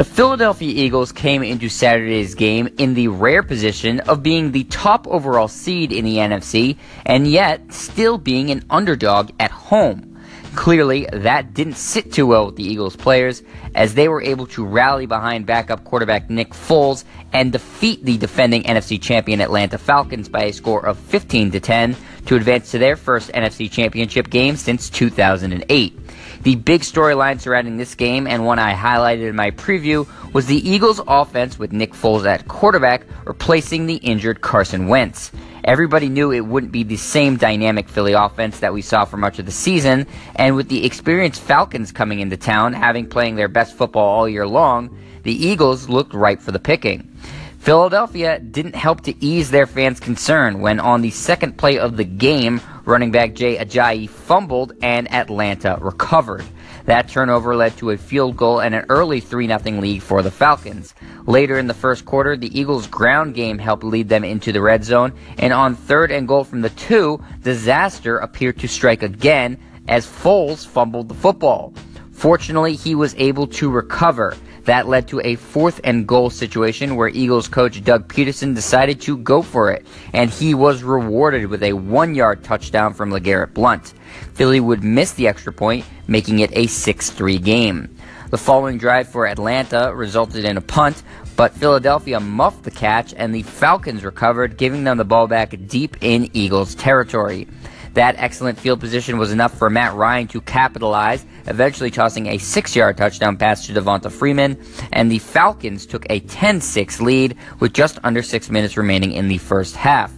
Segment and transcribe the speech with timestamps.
[0.00, 5.06] The Philadelphia Eagles came into Saturday's game in the rare position of being the top
[5.06, 10.09] overall seed in the NFC and yet still being an underdog at home.
[10.54, 13.42] Clearly, that didn't sit too well with the Eagles players
[13.74, 18.64] as they were able to rally behind backup quarterback Nick Foles and defeat the defending
[18.64, 22.96] NFC champion Atlanta Falcons by a score of 15 to 10 to advance to their
[22.96, 25.98] first NFC championship game since 2008.
[26.42, 30.68] The big storyline surrounding this game and one I highlighted in my preview was the
[30.68, 35.30] Eagles offense with Nick Foles at quarterback replacing the injured Carson Wentz.
[35.64, 39.38] Everybody knew it wouldn't be the same dynamic Philly offense that we saw for much
[39.38, 40.06] of the season,
[40.36, 44.46] and with the experienced Falcons coming into town, having playing their best football all year
[44.46, 47.14] long, the Eagles looked ripe for the picking.
[47.58, 52.04] Philadelphia didn't help to ease their fans' concern when on the second play of the
[52.04, 56.44] game, running back Jay Ajayi fumbled and Atlanta recovered.
[56.90, 60.30] That turnover led to a field goal and an early 3 0 lead for the
[60.32, 60.92] Falcons.
[61.24, 64.82] Later in the first quarter, the Eagles' ground game helped lead them into the red
[64.82, 70.04] zone, and on third and goal from the two, disaster appeared to strike again as
[70.04, 71.72] Foles fumbled the football.
[72.10, 74.36] Fortunately, he was able to recover.
[74.64, 79.16] That led to a fourth and goal situation where Eagles coach Doug Pederson decided to
[79.16, 83.94] go for it, and he was rewarded with a one yard touchdown from LeGarrette Blunt.
[84.34, 87.96] Philly would miss the extra point, making it a 6 3 game.
[88.30, 91.02] The following drive for Atlanta resulted in a punt,
[91.36, 95.96] but Philadelphia muffed the catch and the Falcons recovered, giving them the ball back deep
[96.00, 97.48] in Eagles territory.
[97.94, 102.76] That excellent field position was enough for Matt Ryan to capitalize, eventually tossing a six
[102.76, 107.72] yard touchdown pass to Devonta Freeman, and the Falcons took a 10 6 lead with
[107.72, 110.12] just under six minutes remaining in the first half.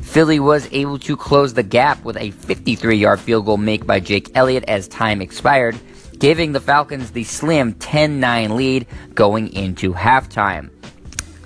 [0.00, 3.98] Philly was able to close the gap with a 53 yard field goal made by
[3.98, 5.76] Jake Elliott as time expired,
[6.18, 10.70] giving the Falcons the slim 10 9 lead going into halftime.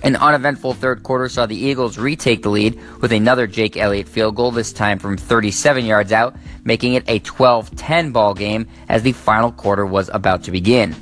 [0.03, 4.35] An uneventful third quarter saw the Eagles retake the lead with another Jake Elliott field
[4.35, 9.03] goal, this time from 37 yards out, making it a 12 10 ball game as
[9.03, 10.93] the final quarter was about to begin.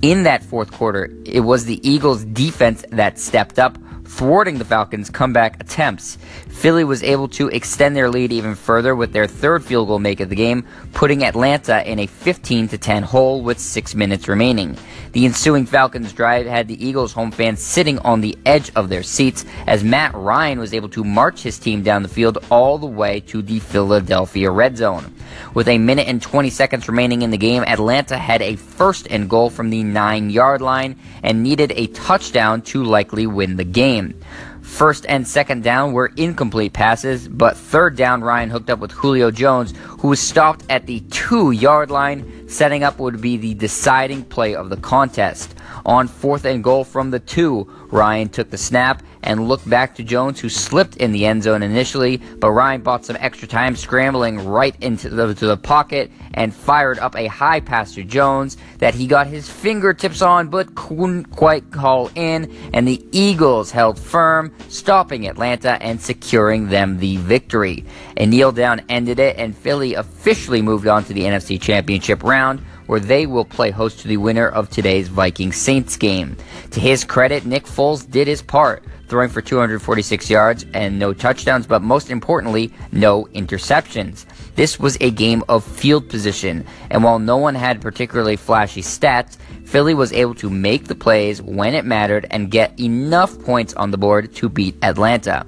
[0.00, 5.10] In that fourth quarter, it was the Eagles' defense that stepped up, thwarting the Falcons'
[5.10, 6.18] comeback attempts.
[6.48, 10.20] Philly was able to extend their lead even further with their third field goal make
[10.20, 14.76] of the game, putting Atlanta in a 15 10 hole with 6 minutes remaining.
[15.12, 19.02] The ensuing Falcons drive had the Eagles home fans sitting on the edge of their
[19.02, 22.86] seats as Matt Ryan was able to march his team down the field all the
[22.86, 25.14] way to the Philadelphia red zone.
[25.56, 29.26] With a minute and 20 seconds remaining in the game, Atlanta had a first and
[29.26, 34.20] goal from the 9 yard line and needed a touchdown to likely win the game.
[34.60, 39.30] First and second down were incomplete passes, but third down, Ryan hooked up with Julio
[39.30, 44.24] Jones, who was stopped at the two yard line, setting up would be the deciding
[44.24, 45.54] play of the contest.
[45.86, 50.02] On fourth and goal from the two, Ryan took the snap and looked back to
[50.02, 54.46] Jones, who slipped in the end zone initially, but Ryan bought some extra time scrambling
[54.46, 59.06] right into the, the pocket and fired up a high pass to Jones that he
[59.06, 65.26] got his fingertips on but couldn't quite call in, and the Eagles held firm, stopping
[65.26, 67.84] Atlanta and securing them the victory.
[68.16, 72.62] A kneel down ended it, and Philly officially moved on to the NFC Championship round
[72.86, 76.36] where they will play host to the winner of today's Viking Saints game.
[76.70, 81.66] To his credit, Nick Foles did his part, throwing for 246 yards and no touchdowns,
[81.66, 84.24] but most importantly, no interceptions.
[84.54, 89.36] This was a game of field position, and while no one had particularly flashy stats,
[89.64, 93.90] Philly was able to make the plays when it mattered and get enough points on
[93.90, 95.44] the board to beat Atlanta.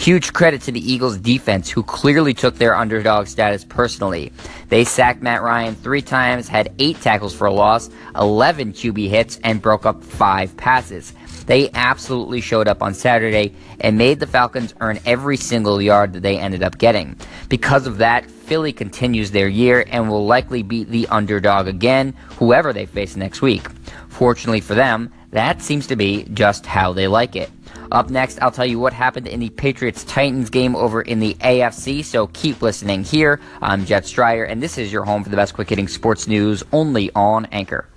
[0.00, 4.32] Huge credit to the Eagles defense, who clearly took their underdog status personally.
[4.70, 9.38] They sacked Matt Ryan three times, had eight tackles for a loss, 11 QB hits,
[9.44, 11.12] and broke up five passes.
[11.44, 16.22] They absolutely showed up on Saturday and made the Falcons earn every single yard that
[16.22, 17.14] they ended up getting.
[17.50, 22.72] Because of that, Philly continues their year and will likely beat the underdog again, whoever
[22.72, 23.68] they face next week.
[24.08, 27.50] Fortunately for them, that seems to be just how they like it.
[27.92, 31.34] Up next, I'll tell you what happened in the Patriots Titans game over in the
[31.40, 33.40] AFC, so keep listening here.
[33.60, 36.62] I'm Jet Stryer, and this is your home for the best quick hitting sports news
[36.72, 37.89] only on Anchor.